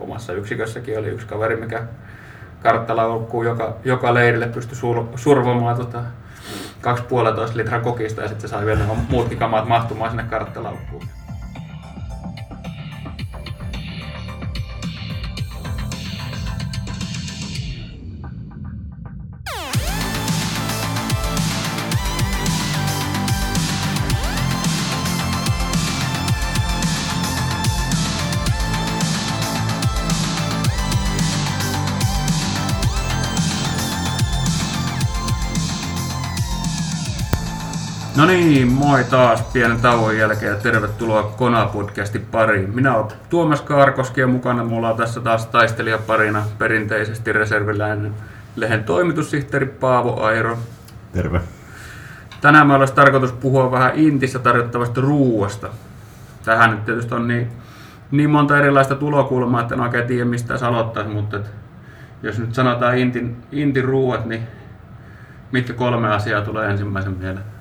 [0.00, 1.82] omassa yksikössäkin oli yksi kaveri, mikä
[2.62, 6.02] karttalaukkuun joka, joka leirille pystyi sur, survomaan tota,
[6.80, 11.02] kaksi puolitoista litran kokista ja sitten se sai vielä muutkin kamat mahtumaan sinne karttalaukkuun.
[38.16, 42.74] No niin, moi taas pienen tauon jälkeen ja tervetuloa Kona-podcastin pariin.
[42.74, 48.14] Minä olen Tuomas Kaarkoski ja mukana mulla on tässä taas taistelijaparina perinteisesti reserviläinen
[48.56, 50.58] lehen toimitussihteeri Paavo Airo.
[51.12, 51.40] Terve.
[52.40, 55.68] Tänään meillä olisi tarkoitus puhua vähän Intissä tarjottavasta ruuasta.
[56.44, 57.48] Tähän nyt tietysti on niin,
[58.10, 61.50] niin monta erilaista tulokulmaa, että en oikein tiedä mistä aloittaisi, mutta et,
[62.22, 64.42] jos nyt sanotaan Intin, Intin ruuat, niin
[65.52, 67.55] mitkä kolme asiaa tulee ensimmäisen mieleen?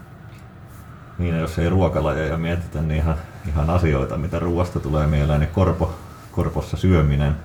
[1.18, 3.16] Niin, jos ei ruokalajeja mietitä, niin ihan,
[3.48, 5.96] ihan asioita, mitä ruoasta tulee mieleen, niin korpo,
[6.32, 7.36] korpossa syöminen.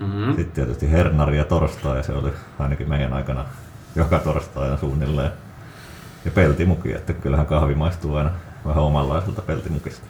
[0.00, 0.26] Mm-hmm.
[0.26, 3.44] Sitten tietysti hernari ja torstai, se oli ainakin meidän aikana
[3.96, 5.30] joka torstaina suunnilleen.
[6.24, 8.30] Ja peltimuki, että kyllähän kahvi maistuu aina
[8.66, 10.06] vähän omanlaiselta peltimukista.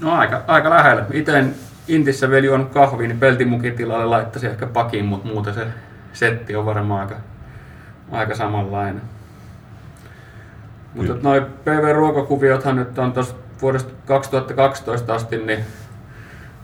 [0.00, 1.04] No aika, aika lähellä.
[1.12, 1.44] Itse
[1.88, 5.66] Intissä vielä juonut kahvi, niin peltimukitilalle laittaisi ehkä pakin, mutta muuten se
[6.12, 7.16] setti on varmaan aika,
[8.12, 9.02] aika samanlainen.
[10.96, 15.64] Mutta noin PV-ruokakuviothan nyt on tuossa vuodesta 2012 asti, niin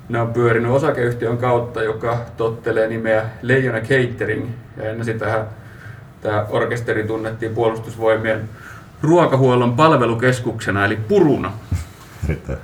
[0.09, 4.49] ne on pyörinyt osakeyhtiön kautta, joka tottelee nimeä Leijona Catering.
[4.77, 5.45] Ja ennen sitä
[6.21, 8.49] tämä orkesteri tunnettiin puolustusvoimien
[9.03, 11.53] ruokahuollon palvelukeskuksena, eli Puruna.
[12.27, 12.57] Sitten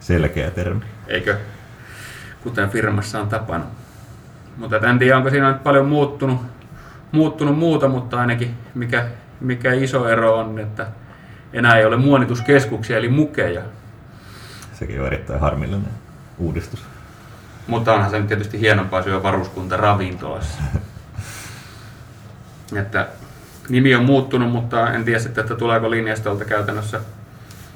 [0.00, 0.84] selkeä termi.
[1.08, 1.36] Eikö?
[2.42, 3.64] Kuten firmassa on tapana.
[4.56, 6.40] Mutta en tiedä, onko siinä nyt paljon muuttunut,
[7.12, 9.06] muuttunut muuta, mutta ainakin mikä
[9.42, 10.86] mikä iso ero on, että
[11.52, 13.62] enää ei ole muonituskeskuksia eli mukeja.
[14.72, 15.88] Sekin on erittäin harmillinen
[16.38, 16.84] uudistus.
[17.66, 20.62] Mutta onhan se nyt tietysti hienompaa syö varuskunta ravintolassa.
[22.80, 23.08] että
[23.68, 27.00] nimi on muuttunut, mutta en tiedä sitten, että tuleeko linjastolta käytännössä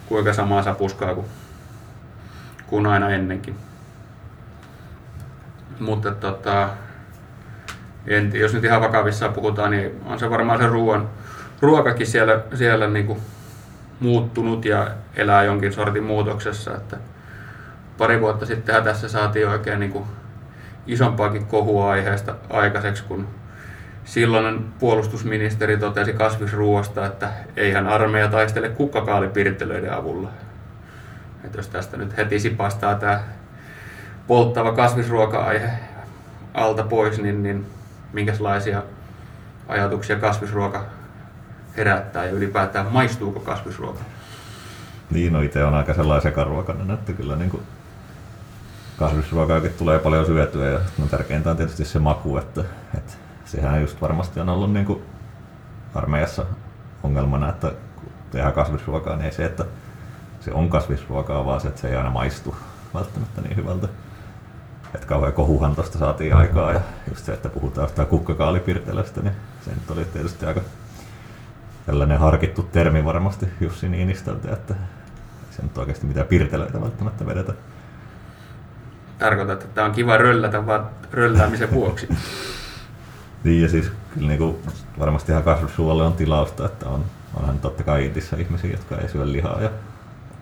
[0.06, 1.26] kuinka samaa sapuskaa kuin,
[2.66, 3.56] kuin aina ennenkin.
[5.80, 6.68] Mutta tota,
[8.06, 11.08] en, jos nyt ihan vakavissaan puhutaan, niin on se varmaan se ruoan,
[11.60, 13.20] ruokakin siellä, siellä niin kuin
[14.00, 16.74] muuttunut ja elää jonkin sortin muutoksessa.
[16.74, 16.96] Että
[17.98, 20.04] pari vuotta sitten tässä saatiin oikein niin kuin
[20.86, 23.28] isompaakin kohua aiheesta aikaiseksi, kun
[24.04, 30.28] silloinen puolustusministeri totesi kasvisruoasta, että eihän armeija taistele kukkakaalipirttelöiden avulla.
[31.44, 33.20] Että jos tästä nyt heti sipastaa tämä
[34.26, 35.70] polttava kasvisruoka-aihe
[36.54, 37.66] alta pois, niin, niin
[38.12, 38.82] minkälaisia
[39.68, 40.84] ajatuksia kasvisruoka
[41.76, 44.00] herättää ja ylipäätään maistuuko kasvisruoka?
[45.10, 47.62] Niin, no itse on aika sellainen sekaruokainen, että kyllä niin kuin
[48.98, 52.64] kasvisruokaakin tulee paljon syötyä ja no tärkeintä on tietysti se maku, että,
[52.94, 53.12] että
[53.44, 55.02] sehän just varmasti on ollut niin kuin
[55.94, 56.46] armeijassa
[57.02, 59.64] ongelmana, että kun tehdään kasvisruokaa, niin ei se, että
[60.40, 62.56] se on kasvisruokaa, vaan se, että se ei aina maistu
[62.94, 63.88] välttämättä niin hyvältä.
[64.94, 69.70] Että kauhean kohuhan tuosta saatiin aikaa ja just se, että puhutaan jostain kukkakaalipirtelöstä, niin se
[69.70, 70.60] nyt oli tietysti aika
[71.86, 77.52] tällainen harkittu termi varmasti Jussi Niinistöltä, että ei se nyt oikeasti mitään pirtelöitä välttämättä vedetä.
[79.18, 82.08] Tarkoitat, että tämä on kiva röllätä vaan rölläämisen vuoksi.
[83.44, 84.56] niin ja siis kyllä niin kuin
[84.98, 87.04] varmasti ihan kasvisruoalle on tilausta, että on,
[87.34, 89.70] onhan totta kai Intissä ihmisiä, jotka ei syö lihaa ja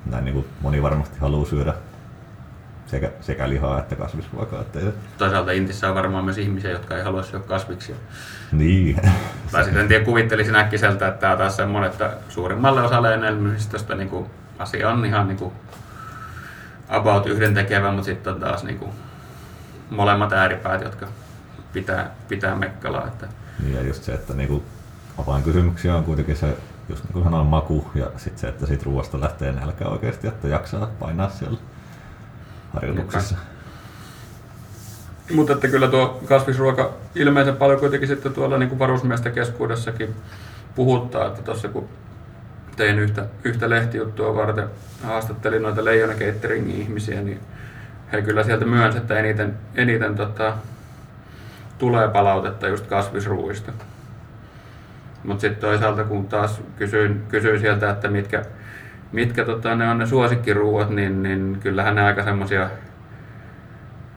[0.07, 1.75] näin niin kuin moni varmasti haluaa syödä
[2.95, 4.61] sekä, sekä lihaa että kasvisruokaa.
[4.61, 4.87] Että ei...
[5.19, 7.97] Toisaalta Intissä on varmaan myös ihmisiä, jotka ei halua syödä kasviksia.
[8.53, 9.01] Niin.
[9.53, 13.95] tai sitten en tiedä, kuvittelisin äkkiseltä, että tämä on taas semmoinen, että suurimmalle osalle enelmistöstä
[13.95, 14.27] niin kuin,
[14.59, 15.53] asia on ihan niin kuin,
[16.89, 18.91] about yhdentekevä, mutta sitten on taas niin kuin,
[19.91, 21.07] molemmat ääripäät, jotka
[21.73, 23.07] pitää, pitää mekkalaa.
[23.07, 23.27] Että...
[23.63, 24.63] Niin ja just se, että niin kuin,
[25.19, 26.57] avainkysymyksiä on kuitenkin se,
[26.89, 30.49] just niin kuin sanoin, maku ja sitten se, että siitä ruoasta lähtee nälkä oikeasti, että
[30.49, 31.59] jaksaa painaa siellä
[32.75, 33.37] harjoituksissa.
[35.35, 40.15] Mutta että kyllä tuo kasvisruoka ilmeisen paljon kuitenkin sitten tuolla niin kuin keskuudessakin
[40.75, 41.89] puhuttaa, että tuossa kun
[42.77, 44.69] tein yhtä, yhtä lehtijuttua varten,
[45.03, 47.41] haastattelin noita Leijona Cateringin ihmisiä, niin
[48.13, 50.55] he kyllä sieltä myönsivät, että eniten, eniten tota,
[51.79, 53.73] tulee palautetta just kasvisruuista.
[55.25, 58.45] Mutta sitten toisaalta kun taas kysyin, kysyin sieltä, että mitkä,
[59.13, 62.69] mitkä tota, ne on ne suosikkiruuat, niin, niin kyllähän ne aika semmoisia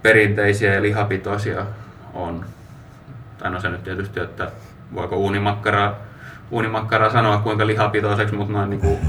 [0.02, 1.66] perinteisiä ja lihapitoisia
[2.14, 2.46] on.
[3.38, 4.52] Tai no se nyt tietysti, että
[4.94, 5.96] voiko uunimakkaraa,
[6.52, 9.00] uunimakkaraa sanoa kuinka lihapitoiseksi, mutta noin niin kuin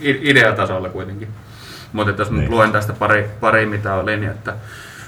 [0.00, 1.28] ideatasolla kuitenkin.
[1.92, 2.50] Mutta jos nyt Niin.
[2.50, 4.54] luen tästä pari, pari mitä oli, niin että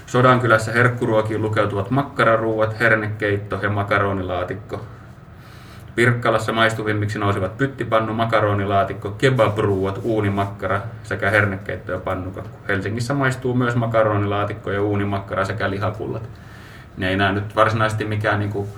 [0.07, 4.85] Sodankylässä herkkuruokiin lukeutuvat makkararuuat, hernekeitto ja makaronilaatikko.
[5.95, 12.59] Pirkkalassa maistuvimmiksi nousivat pyttipannu, makaronilaatikko, kebabruuat, uunimakkara sekä hernekeitto ja pannukakku.
[12.69, 16.23] Helsingissä maistuu myös makaronilaatikko ja uunimakkara sekä lihapullat.
[16.97, 18.69] Ne ei näe nyt varsinaisesti mikään niinku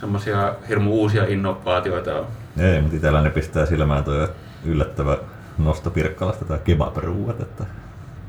[0.00, 2.26] semmoisia hirmu uusia innovaatioita ole.
[2.58, 4.28] Ei, mutta itsellä ne pistää silmään tuo
[4.64, 5.18] yllättävä
[5.58, 7.64] nosto Pirkkalasta tai kebab-ruuat, että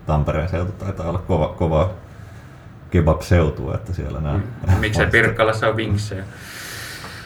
[0.05, 1.89] Tampereen seutu taitaa olla kova, kova
[2.91, 4.39] kebab-seutu, että siellä nämä...
[4.79, 6.23] Miksei Pirkkalassa ole vinksejä?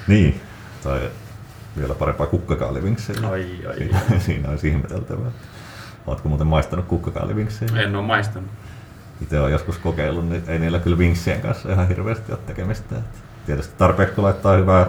[0.07, 0.42] Niin,
[0.83, 1.00] tai
[1.77, 3.30] vielä parempaa kukkakaalivinksejä.
[3.30, 5.31] Ai, ai, Siinä, siinä olisi ihmeteltävää.
[6.07, 7.71] Oletko muuten maistanut kukkakaalivinksejä?
[7.81, 8.50] En ole maistanut.
[9.21, 12.95] Itse olen joskus kokeillut, niin ei niillä kyllä vinksien kanssa ihan hirveästi ole tekemistä.
[13.45, 14.88] Tietysti tarpeeksi kun laittaa hyvää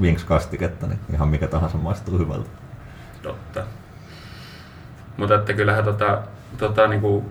[0.00, 2.50] vinkskastiketta, niin ihan mikä tahansa maistuu hyvältä.
[3.22, 3.64] Totta.
[5.16, 6.22] Mutta että kyllähän tota,
[6.58, 7.24] tota niinku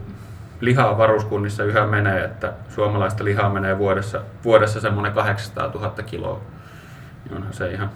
[0.62, 6.42] lihaa varuskunnissa yhä menee, että suomalaista lihaa menee vuodessa, vuodessa semmoinen 800 000 kiloa.
[7.36, 7.90] Onhan se ihan,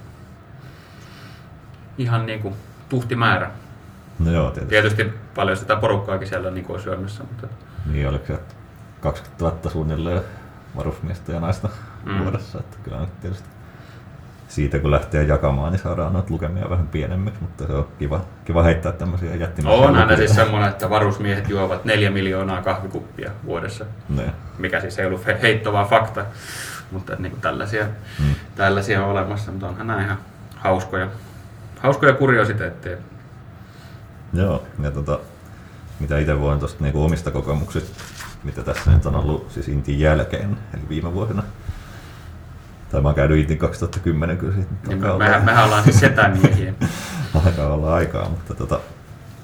[1.98, 2.54] ihan niinku
[2.90, 3.52] tuhti määrä.
[4.20, 4.70] No joo, tietysti.
[4.70, 7.48] Tietysti paljon sitä porukkaakin siellä niinku on syömässä, mutta
[7.92, 8.40] Niin, oliko se
[9.02, 10.22] 20 000 suunnilleen
[10.78, 11.70] varusmiestä ja naista
[12.06, 12.20] Mm.
[12.24, 13.50] vuodessa, että kyllä nyt tietysti
[14.48, 18.64] siitä kun lähtee jakamaan, niin saadaan noita lukemia vähän pienemmiksi, mutta se on kiva, kiva
[18.64, 23.86] heittää tämmöisiä jättimäisiä on aina siis semmoinen, että varusmiehet juovat neljä miljoonaa kahvikuppia vuodessa.
[24.10, 24.24] Ne.
[24.58, 26.26] mikä siis ei ollut he- heitto, vaan fakta.
[26.92, 27.86] Mutta niin kuin tällaisia,
[28.20, 28.36] Mm.
[28.56, 30.18] tällaisia on olemassa, mutta onhan nämä ihan
[30.56, 31.08] hauskoja,
[31.86, 32.98] hauskoja kuriositeetteja.
[34.34, 35.20] Joo, ja tota,
[36.00, 38.04] mitä itse voin tuosta niinku omista kokemuksista,
[38.44, 41.44] mitä tässä nyt on ollut siis Intin jälkeen, eli viime vuosina.
[42.92, 44.72] Tai mä oon käynyt Intin 2010 kyllä siitä.
[44.72, 46.74] nyt Niin mehän, mehän ollaan siis setän miehiä.
[47.46, 48.80] alkaa olla aikaa, mutta tota,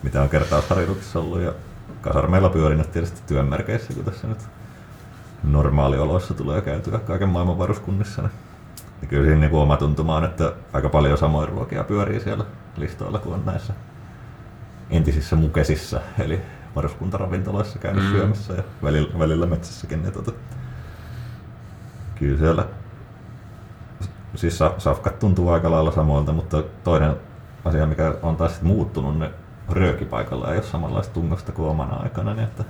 [0.04, 1.54] mitä on kertausharjoituksissa ollut ja
[2.02, 4.40] kasarmeilla pyörinyt tietysti työnmerkeissä, kun tässä nyt
[5.44, 8.22] normaalioloissa tulee käytyä kaiken maailman varuskunnissa.
[8.22, 8.32] Niin,
[9.02, 12.46] niin kyllä siinä niin oma tuntumaan, että aika paljon samoin ruokia pyörii siellä
[12.78, 13.74] listoilla kuin on näissä
[14.90, 16.42] entisissä mukesissa, eli
[16.76, 18.12] varuskuntaravintoloissa käynyt Mm.
[18.12, 20.02] syömässä ja välillä, välillä metsässäkin.
[20.02, 20.32] Niin tota,
[22.16, 22.66] kyllä siellä
[24.36, 27.16] siis sa- safkat tuntuu aika lailla samoilta, mutta toinen
[27.66, 29.32] asia, mikä on taas muuttunut, ne
[29.70, 32.64] röökipaikalla ei ole samanlaista tungosta kuin omana aikana, niin että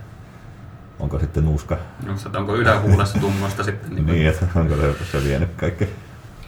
[1.00, 1.78] onko sitten nuuska
[2.08, 3.96] Onko, se- onko ylähuulessa tungosta sitten?
[3.96, 5.90] niin, niin että onko se, se vienyt kaikki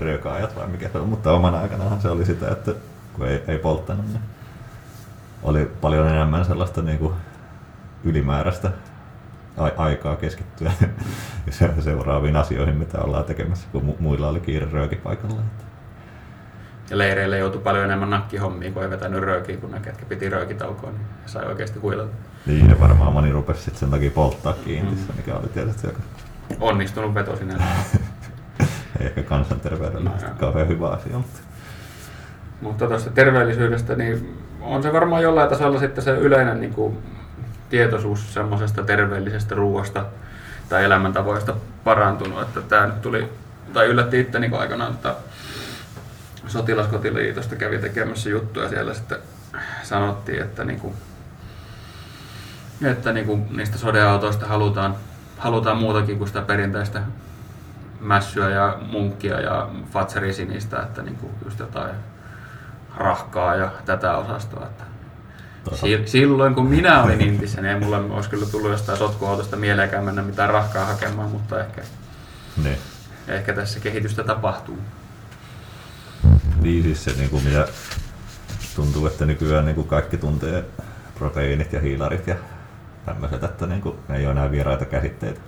[0.04, 2.72] röökaajat vai mikä se on, mutta omana aikanahan se oli sitä, että
[3.14, 4.20] kun ei, ei polttanut, niin
[5.44, 7.14] oli paljon enemmän sellaista niin kuin
[8.04, 8.72] ylimääräistä
[9.58, 10.72] ai- aikaa keskittyä
[11.50, 15.36] se- seuraaviin asioihin, mitä ollaan tekemässä, kun mu- muilla oli kiire röökipaikalla.
[16.90, 20.92] Ja leireille joutui paljon enemmän nakkihommia, kun ei vetänyt röökiä, kun ne ketkä piti röökitaukoa,
[20.92, 22.12] niin sai oikeasti huilata.
[22.46, 26.00] Niin, ja varmaan moni rupesi sitten sen takia polttaa kiintissä, mikä oli tietysti aika,
[26.60, 27.64] Onnistunut veto sinänsä.
[29.04, 31.40] ei ehkä kansanterveydellisesti No kauhean hyvä asia, mutta
[32.62, 36.98] Mutta tuosta terveellisyydestä, niin on se varmaan jollain tasolla sitten se yleinen niin kuin,
[37.70, 40.06] tietoisuus semmoisesta terveellisestä ruoasta
[40.70, 42.42] tai elämäntavoista parantunut.
[42.42, 43.30] Että tämä nyt tuli,
[43.74, 45.16] tai yllätti itse niin aikanaan, että
[46.48, 49.18] sotilaskotiliitosta kävi tekemässä juttuja siellä sitten
[49.84, 50.94] sanottiin, että, niin kuin,
[52.84, 54.96] että niin kuin niistä sodeautoista halutaan,
[55.38, 57.02] halutaan muutakin kuin sitä perinteistä
[58.04, 61.96] mässyä ja munkkia ja fatserisinistä, että niin kuin just jotain
[62.98, 64.66] rahkaa ja tätä osastoa.
[64.66, 64.84] Että
[65.64, 69.56] toisaalta Si- silloin kun minä olin Intissä, niin ei mulla olisi kyllä tullut jostain sotkuautosta
[69.56, 71.82] mieleenkään mennä mitään rahkaa hakemaan, mutta ehkä,
[72.64, 72.78] niin.
[73.28, 74.78] ehkä tässä kehitystä tapahtuu.
[76.62, 77.68] Niin siis se, niin kuin mitä
[78.76, 80.66] tuntuu, että nykyään niin kuin kaikki tuntee
[81.16, 82.36] proteiinit ja hiilarit ja
[83.06, 85.42] tämmöiset, että niin kuin, ei ole enää vieraita käsitteitä.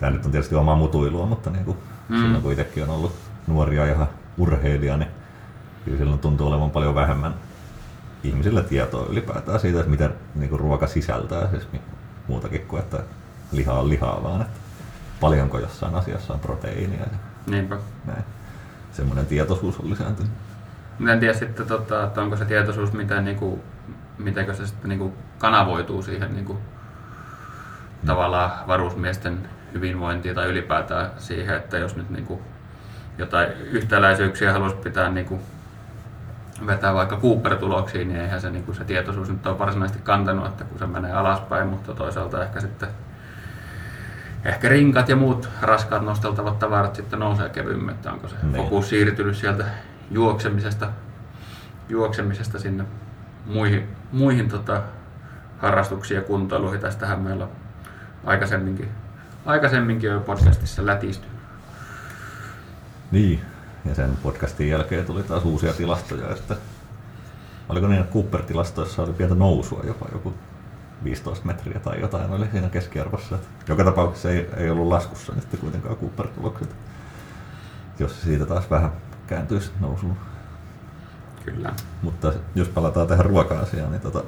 [0.00, 1.76] Tämä nyt on tietysti omaa mutuilua, mutta niin kuin,
[2.08, 2.16] Mm.
[2.16, 2.22] mm.
[2.22, 3.12] silloin kun itsekin on ollut
[3.46, 5.10] nuoria ja ihan urheilija, niin
[5.84, 7.34] kyllä silloin tuntuu olevan paljon vähemmän
[8.24, 11.68] ihmisillä tietoa ylipäätään siitä, että mitä niin kuin ruoka sisältää, siis
[12.28, 12.98] muutakin kuin että
[13.52, 14.58] liha on lihaa, vaan että
[15.20, 17.06] paljonko jossain asiassa on proteiinia ja
[17.46, 17.76] Niinpä.
[18.06, 18.24] näin.
[18.92, 20.32] Semmoinen tietoisuus on lisääntynyt.
[20.98, 23.60] Mä en tiedä sitten, tota, että onko se tietoisuus, miten, niinku,
[24.18, 26.58] mitenkö se sitten niinku kanavoituu siihen niinku,
[28.06, 32.42] tavallaan varusmiesten hyvinvointiin tai ylipäätään siihen, että jos nyt niinku,
[33.18, 35.40] jotain yhtäläisyyksiä haluaisi pitää niinku,
[36.66, 40.78] vetää vaikka Cooper-tuloksiin, niin eihän se, niinku, se tietoisuus nyt ole varsinaisesti kantanut, että kun
[40.78, 42.88] se menee alaspäin, mutta toisaalta ehkä sitten
[44.44, 48.54] ehkä rinkat ja muut raskaat nosteltavat tavarat sitten nousee kevyemmän, että onko se Niin.
[48.56, 49.64] fokus siirtynyt sieltä
[50.10, 50.88] juoksemisesta,
[51.88, 52.84] juoksemisesta sinne
[53.46, 54.82] muihin, muihin tota,
[55.58, 56.80] harrastuksiin ja kuntoiluihin.
[56.80, 57.50] Tästähän meillä on
[58.24, 58.88] aikaisemminkin,
[59.46, 61.26] aikaisemminkin jo podcastissa lätisty.
[63.10, 63.40] Niin,
[63.84, 66.56] ja sen podcastin jälkeen tuli taas uusia tilastoja, että
[67.68, 70.34] oliko niin, että Cooper-tilastoissa oli pientä nousua jopa joku
[71.04, 73.38] 15 metriä tai jotain oli siinä keskiarvossa.
[73.68, 76.76] Joka tapauksessa ei, ei ollut laskussa nyt kuitenkaan Cooper-tulokset.
[77.98, 78.92] Jos siitä taas vähän
[79.26, 80.16] kääntyisi nousuun.
[81.44, 81.72] Kyllä.
[82.02, 84.22] Mutta jos palataan tähän ruoka-asiaan, niin tota,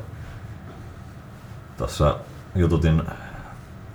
[1.76, 2.18] tuossa
[2.54, 3.02] jututin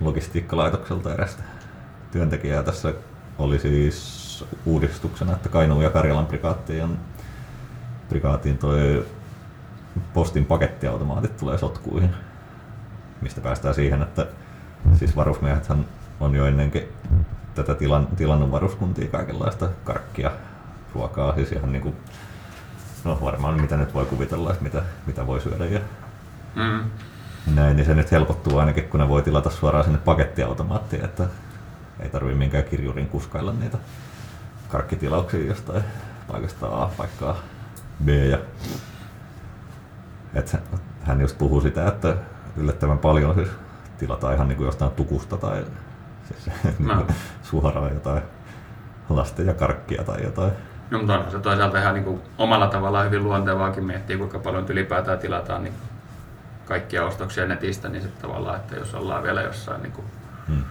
[0.00, 1.42] logistiikkalaitokselta erästä
[2.12, 2.62] työntekijää.
[2.62, 2.94] Tässä
[3.38, 6.98] oli siis uudistuksena, että Kainuun ja Karjalan prikaattien,
[8.08, 9.06] prikaatiin toi
[10.14, 12.10] postin pakettiautomaatit tulee sotkuihin,
[13.20, 14.26] mistä päästään siihen, että
[14.94, 15.86] siis varusmiehethän
[16.20, 16.82] on jo ennenkin
[17.54, 20.30] tätä tilan, tilannut varuskuntia kaikenlaista karkkia,
[20.94, 21.94] ruokaa, siis ihan niinku
[23.04, 25.80] No varmaan mitä nyt voi kuvitella, että mitä, mitä voi syödä ja
[26.54, 26.90] Mm.
[27.54, 31.26] Näin, niin se nyt helpottuu ainakin, kun ne voi tilata suoraan sinne pakettiautomaattiin, että
[32.00, 33.78] ei tarvitse minkään kirjurin kuskailla niitä
[34.68, 35.84] karkkitilauksia jostain
[36.32, 37.36] paikasta A paikkaa
[38.04, 38.08] B.
[38.08, 38.38] Ja,
[40.34, 40.56] et
[41.02, 42.16] hän just puhuu sitä, että
[42.56, 43.48] yllättävän paljon siis
[43.98, 45.64] tilataan ihan niin kuin jostain tukusta tai
[46.28, 47.06] siis No.
[47.42, 48.22] suoraan jotain
[49.08, 50.52] lasten ja karkkia tai jotain.
[50.90, 54.66] No, mutta onhan se toisaalta ihan niin kuin omalla tavallaan hyvin luontevaakin miettiä, kuinka paljon
[54.68, 55.74] ylipäätään tilataan niin
[56.64, 60.06] kaikkia ostoksia netistä, niin sitten tavallaan, että jos ollaan vielä jossain niin kuin
[60.48, 60.64] Hmm.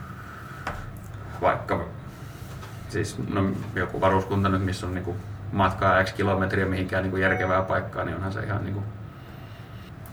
[1.42, 1.86] vaikka
[2.90, 5.18] siis no, joku varuskunta nyt, missä on niin kuin
[5.52, 8.86] matkaa X kilometriä mihinkään niin kuin järkevää paikkaa, niin onhan se ihan niin kuin...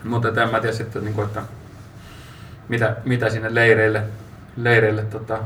[0.03, 1.41] Mutta en mä tiedä sitten, niin kuin, että
[2.69, 4.03] mitä, mitä sinne leireille,
[4.57, 5.39] leireille tota,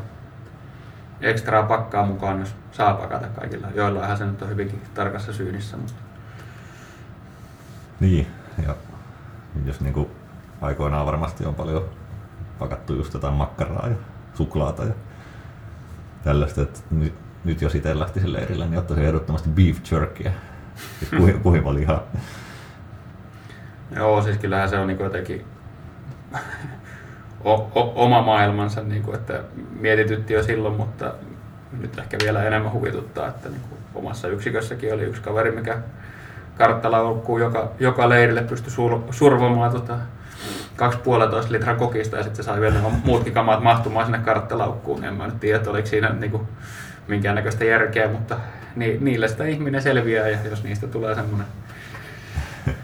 [1.22, 3.68] ekstraa pakkaa mukaan, jos saa pakata kaikilla.
[3.76, 6.02] Joillainhan se nyt on hyvinkin tarkassa syynissä, mutta
[8.00, 8.28] Niin,
[8.68, 8.76] ja
[9.66, 10.12] jos niinku
[10.66, 11.86] aikoinaan varmasti on paljon
[12.60, 13.96] pakattu just jotain makkaraa ja
[14.34, 14.94] suklaata ja
[16.24, 20.32] tällaista, että nyt, nyt jos itse lähtisin leirille, niin ottaisin ehdottomasti beef jerkyä,
[21.00, 22.04] siis puhi- puhivalihaa.
[23.96, 25.46] Joo, siis kyllähän se on niin jotenkin
[27.44, 29.44] o, o, oma maailmansa, niin kuin, että
[29.80, 31.14] mietitytti jo silloin, mutta
[31.82, 35.78] nyt ehkä vielä enemmän huvituttaa, että niin kuin omassa yksikössäkin oli yksi kaveri, mikä
[36.58, 39.98] karttalaukkuun joka, joka leirille pystyi sur, survomaan tota,
[40.76, 45.04] kaksi puolitoista litraa kokista ja sitten se sai vielä nämä muutkin kamat mahtumaan sinne karttalaukkuun.
[45.04, 46.48] En mä nyt tiedä, että oliko siinä niin kuin,
[47.08, 48.38] minkäännäköistä järkeä, mutta
[48.76, 51.48] ni, niillä sitä ihminen selviää ja jos niistä tulee semmoinen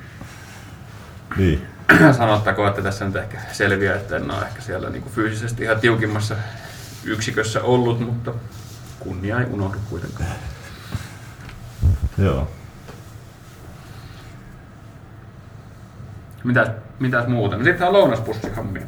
[1.38, 1.68] Niin,
[2.18, 5.80] sanottakoon, että tässä nyt ehkä selviää, että en ole ehkä siellä niin kuin fyysisesti ihan
[5.80, 6.36] tiukimmassa
[7.04, 8.34] yksikössä ollut, mutta
[9.00, 10.30] kunnia ei unohdu kuitenkaan.
[12.18, 12.52] joo.
[16.44, 16.68] Mitäs,
[17.00, 17.58] mitäs muuta?
[17.58, 18.84] No sitten on lounaspussihommia.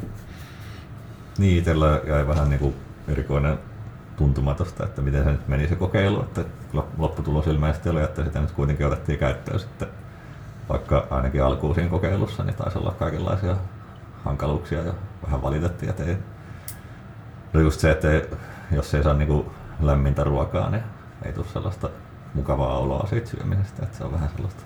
[1.38, 2.74] Niin, itsellä jäi vähän niinku
[3.08, 3.58] erikoinen
[4.16, 6.40] tuntuma tosta, että miten se nyt meni se kokeilu, että
[6.74, 9.88] lop- lopputulos ilmeisesti oli, että sitä nyt kuitenkin otettiin käyttöön sitten,
[10.68, 13.56] vaikka ainakin alkuun siinä kokeilussa, niin taisi olla kaikenlaisia
[14.24, 14.92] hankaluuksia ja
[15.26, 16.16] vähän valitettiin, että ei,
[17.52, 18.30] no just se, että ei,
[18.72, 20.82] jos ei saa niinku lämmintä ruokaa, niin
[21.24, 21.90] ei tule sellaista
[22.34, 24.62] mukavaa oloa siitä syömisestä, että se on vähän sellaista,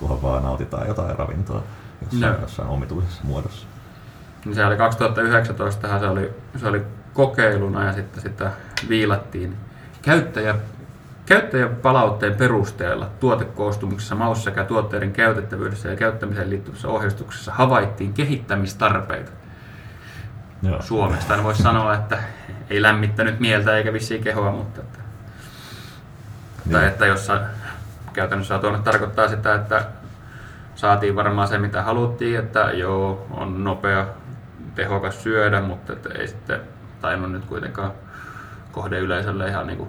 [0.00, 1.62] kunhan vaan nautitaan jotain ravintoa
[2.02, 2.40] jossain, Joo.
[2.40, 3.66] jossain omituisessa muodossa.
[4.44, 6.82] Niin se oli 2019, se oli, se oli
[7.14, 8.50] kokeiluna ja sitten sitä
[8.88, 9.56] viilattiin.
[10.02, 10.54] Käyttäjä,
[11.26, 19.30] käyttäjäpalautteen perusteella tuotekoostumuksessa, maussa sekä tuotteiden käytettävyydessä ja käyttämiseen liittyvissä ohjeistuksissa havaittiin kehittämistarpeita.
[20.62, 20.82] Joo.
[20.82, 21.34] Suomesta.
[21.34, 22.18] En voi sanoa, että
[22.70, 24.98] ei lämmittänyt mieltä eikä vissiin kehoa, mutta että,
[26.64, 26.72] Niin.
[26.72, 27.40] tai että jossain
[28.16, 29.84] käytännössä tuonne tarkoittaa sitä, että
[30.74, 34.06] saatiin varmaan se mitä haluttiin, että joo, on nopea,
[34.74, 36.60] tehokas syödä, mutta että ei sitten
[37.00, 37.92] tainnut nyt kuitenkaan
[38.72, 39.88] kohdeyleisölle ihan niin kuin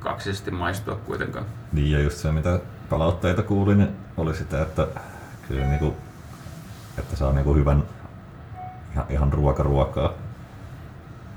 [0.00, 1.46] kaksisesti maistua kuitenkaan.
[1.72, 2.60] Niin ja just se mitä
[2.90, 4.86] palautteita kuulin, niin oli sitä, että
[5.48, 5.96] kyllä niinku,
[6.98, 7.82] että saa niinku hyvän
[8.92, 10.12] ihan, ihan ruokaruokaa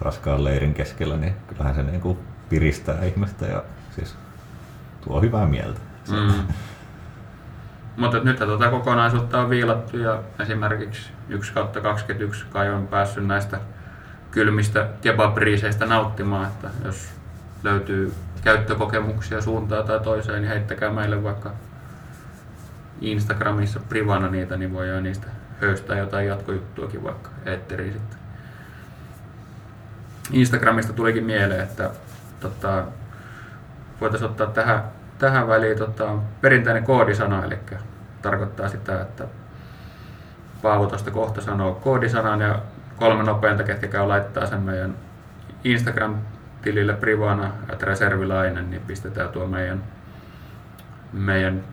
[0.02, 2.18] raskaan leirin keskellä, niin kyllähän se niinku
[2.50, 3.64] piristää ihmistä ja
[3.96, 4.16] siis
[5.06, 5.80] tuo hyvää mieltä.
[6.12, 6.54] Mm.
[7.98, 13.60] Mutta nyt tuota kokonaisuutta on viilattu ja esimerkiksi 1 kautta 21 kai on päässyt näistä
[14.32, 17.10] kylmistä kebabriiseistä nauttimaan, että jos
[17.64, 21.52] löytyy käyttökokemuksia suuntaan tai toiseen, niin heittäkää meille vaikka
[23.02, 25.28] Instagramissa privana niitä, niin voi niistä
[25.62, 28.20] höystää jotain jatkojuttuakin vaikka eetteriin sitten.
[30.32, 31.90] Instagramista tulikin mieleen, että
[32.40, 32.84] tota,
[34.02, 34.84] voitaisiin ottaa tähän,
[35.18, 37.58] tähän väliin tota, perinteinen koodisana, eli
[38.22, 39.28] tarkoittaa sitä, että
[40.62, 42.62] Paavo tuosta kohta sanoo koodisanan ja
[42.96, 44.96] kolme nopeinta, ketkä käy laittaa sen meidän
[45.64, 49.84] Instagram-tilille privana, että reservilainen, niin pistetään tuo meidän,
[51.14, 51.64] meidän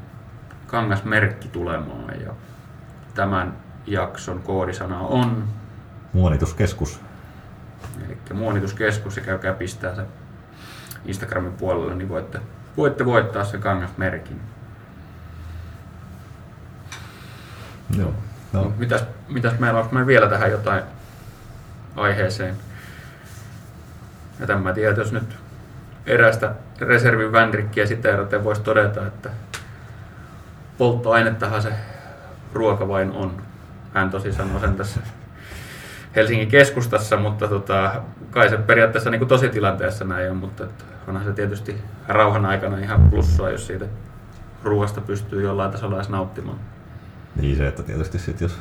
[0.66, 2.20] kangasmerkki tulemaan.
[2.25, 2.32] Ja
[3.14, 3.56] tämän
[3.87, 5.44] jakson koodisana on
[6.12, 7.00] Muonituskeskus.
[8.06, 10.02] Eli muonituskeskus ja käykää pistää se
[11.04, 12.40] Instagramin puolella, niin voitte,
[12.76, 14.41] voitte voittaa sen kangasmerkin.
[17.99, 18.14] Joo.
[18.52, 20.83] No, Mitäs, mitäs meillä on, meillä vielä tähän jotain
[21.97, 22.57] aiheeseen?
[24.41, 25.37] Ja tämä tiedä, että jos nyt
[26.07, 29.31] erästä reservin vänrikkiä siteeraten voisi todeta, että
[30.79, 31.73] polttoainettahan se
[32.52, 33.43] ruoka vain on.
[33.95, 35.00] Hän tosi sanoo sen tässä
[36.16, 37.92] Helsingin keskustassa, mutta tota,
[38.31, 41.76] kai se periaatteessa niin kuin tositilanteessa näin on, mutta että onhan se tietysti
[42.09, 43.87] rauhan aikana ihan plussua, jos siitä
[44.64, 46.59] ruoasta pystyy jollain tasolla edes nauttimaan.
[47.37, 48.59] niin se, että tietysti sit jos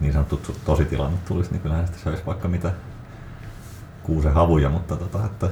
[0.00, 2.70] niin sanottu tositilanne tulisi, niin kyllähän sitä söisi vaikka mitä
[4.02, 5.48] kuusen havuja, mutta tota, että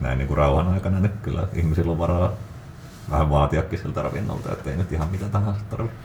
[0.00, 2.32] näin niin kuin rauhan aikana niin kyllä ihmisillä on varaa
[3.10, 5.96] vähän vaatiakin siltä ravinnolta, että ei nyt ihan mitä tahansa tarvitse.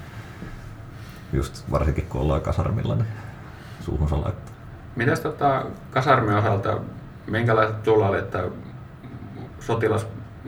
[1.34, 3.08] Just varsinkin kun ollaan kasarmilla, niin
[3.86, 4.56] suuhunsa laittaa.
[4.96, 6.78] Mitäs tota kasarmin osalta,
[7.28, 8.44] minkälaiset sulla oli, että
[9.60, 10.08] sotilas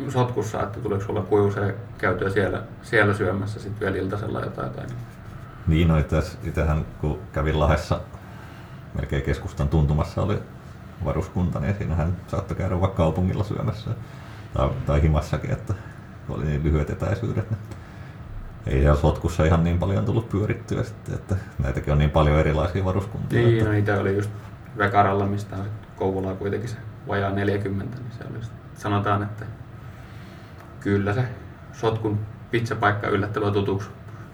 [0.09, 4.71] sotkussa, että tuliko sulla kuivuseen käytyä siellä, siellä syömässä sitten vielä iltasella jotain?
[4.71, 4.97] Tai niin?
[5.67, 5.97] Niin, no
[6.43, 7.99] itsehän kun kävin Lahdessa,
[8.95, 10.39] melkein keskustan tuntumassa oli
[11.05, 13.89] varuskunta, niin siinähän saattoi käydä vaikka kaupungilla syömässä
[14.53, 15.73] tai, tai himassakin, että
[16.29, 17.49] oli niin lyhyet etäisyydet.
[17.51, 17.59] Niin
[18.67, 22.85] ei siellä sotkussa ihan niin paljon tullut pyörittyä sitten, että näitäkin on niin paljon erilaisia
[22.85, 23.39] varuskuntia.
[23.39, 24.29] Niin, että, no itse oli just
[24.77, 29.45] Vekaralla, mistä on Kouvolaa kuitenkin se vajaa 40, niin se oli sit, sanotaan, että
[30.79, 31.23] kyllä se
[31.73, 32.19] sotkun
[32.51, 33.89] pizzapaikka yllättävän tutuksi,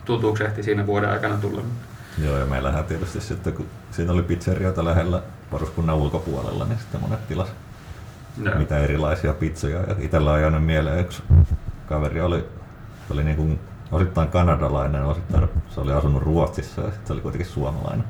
[0.06, 1.62] tutuksi ehti siinä vuoden aikana tulla.
[2.24, 7.28] Joo, ja meillähän tietysti sitten, kun siinä oli pizzerioita lähellä varuskunnan ulkopuolella, niin sitten monet
[7.28, 7.50] tilas
[8.44, 8.56] Joo.
[8.56, 9.80] mitä erilaisia pizzoja.
[9.80, 11.24] Ja itsellä on jäänyt mieleen yksi
[11.86, 12.46] kaveri oli,
[13.10, 13.60] oli niin kuin
[13.94, 18.04] osittain kanadalainen, osittain se oli asunut Ruotsissa ja sitten se oli kuitenkin suomalainen.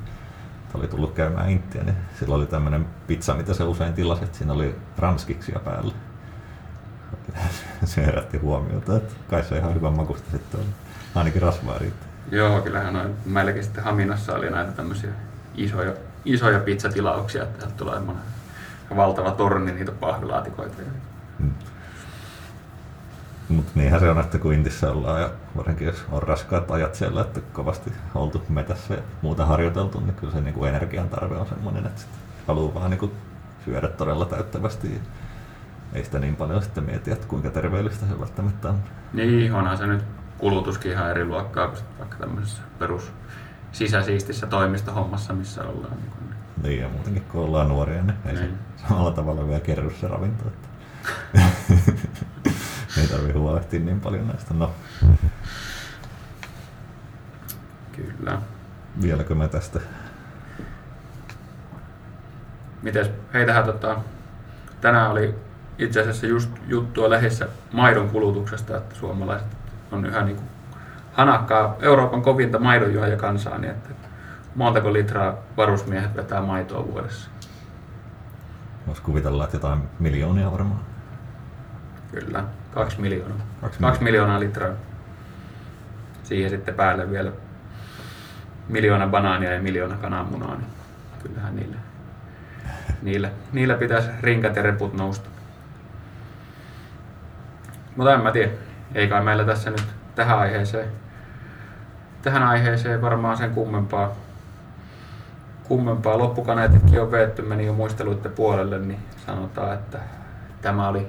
[0.72, 4.38] Se oli tullut käymään Intiä, niin sillä oli tämmöinen pizza, mitä se usein tilasi, että
[4.38, 5.94] siinä oli ranskiksia päällä.
[7.86, 10.70] Se herätti huomiota, että kai se ihan hyvän makusta sitten oli.
[11.16, 12.08] Ainakin rasvaa riittää.
[12.32, 15.10] Joo, kyllähän noin, meilläkin sitten Haminassa oli näitä tämmöisiä
[15.56, 15.94] isoja,
[16.26, 18.02] isoja pizzatilauksia, että tulee
[18.96, 20.78] valtava torni niitä pahvilaatikoita.
[21.40, 21.52] Mm.
[23.50, 27.22] Mutta niinhän se on, että kun Intissä ollaan ja varsinkin jos on raskaat ajat siellä,
[27.22, 31.48] että kovasti oltu metässä ja muuta harjoiteltu, niin kyllä se niin kuin energian tarve on
[31.48, 32.02] semmoinen, että
[32.48, 33.12] haluaa vaan niin kuin
[33.66, 35.02] syödä todella täyttävästi.
[35.94, 38.80] Ei sitä niin paljon sitten mieti, että kuinka terveellistä se välttämättä on.
[39.14, 40.04] Niin, onhan se nyt
[40.38, 43.12] kulutuskin ihan eri luokkaa kuin vaikka tämmöisessä perus
[43.72, 45.98] sisäsiistissä toimistohommassa, missä ollaan.
[45.98, 46.24] Niin kuin,
[46.64, 48.58] Niin ja muutenkin kun ollaan nuoria, niin ei se Niin.
[48.90, 50.44] samalla tavalla vielä kerry se ravinto.
[50.48, 50.68] Että
[52.98, 54.54] ei tarvitse huolehtia niin paljon näistä.
[54.54, 54.72] No,
[57.92, 58.42] kyllä.
[59.02, 59.80] vieläkö me tästä
[62.84, 63.98] Mites, heitähän tota,
[64.82, 65.36] tänään oli
[65.78, 69.48] itse asiassa just juttua lehdessä maidon kulutuksesta, että suomalaiset
[69.92, 70.48] on yhä niin kuin
[71.14, 73.90] hanakkaa Euroopan kovinta maidonjuoja kansaa, niin että
[74.56, 77.30] montako litraa varusmiehet vetää maitoa vuodessa.
[78.88, 80.80] Voisi kuvitella, että jotain miljoonia varmaan.
[82.12, 82.44] Kyllä,
[82.74, 83.38] kaksi miljoonaa.
[83.62, 84.74] Kaksi Kaksi miljoonaa litraa.
[86.24, 87.32] Siihen sitten päälle vielä
[88.70, 90.68] miljoona banaania ja miljoona kananmunaa, niin
[91.24, 91.78] kyllähän niillä,
[93.02, 95.30] niillä, niillä pitäisi rinkat ja reput nousta.
[97.96, 98.52] Mutta en mä tiedä,
[98.96, 100.88] ei kai meillä tässä nyt tähän aiheeseen,
[102.22, 104.16] tähän aiheeseen varmaan sen kummempaa,
[105.64, 106.18] kummempaa.
[106.18, 110.00] Loppukaneetitkin on veetty, meni jo muisteluiden puolelle, niin sanotaan, että
[110.62, 111.08] tämä oli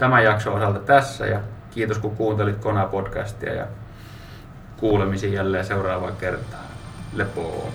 [0.00, 3.66] tämän jakson osalta tässä ja kiitos kun kuuntelit Kona-podcastia ja
[4.76, 6.64] kuulemisiin jälleen seuraavaan kertaan.
[7.12, 7.72] Lepoon.